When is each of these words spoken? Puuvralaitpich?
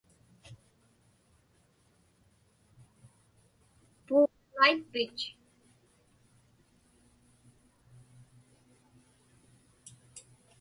Puuvralaitpich? 4.05 5.21